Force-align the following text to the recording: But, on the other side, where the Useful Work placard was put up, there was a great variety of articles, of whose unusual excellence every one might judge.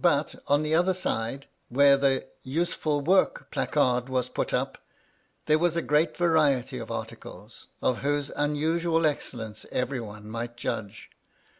But, 0.00 0.34
on 0.48 0.64
the 0.64 0.74
other 0.74 0.92
side, 0.92 1.46
where 1.68 1.96
the 1.96 2.26
Useful 2.42 3.00
Work 3.00 3.48
placard 3.52 4.08
was 4.08 4.28
put 4.28 4.52
up, 4.52 4.76
there 5.46 5.56
was 5.56 5.76
a 5.76 5.82
great 5.82 6.16
variety 6.16 6.78
of 6.78 6.90
articles, 6.90 7.68
of 7.80 7.98
whose 7.98 8.30
unusual 8.34 9.06
excellence 9.06 9.66
every 9.70 10.00
one 10.00 10.28
might 10.28 10.56
judge. 10.56 11.10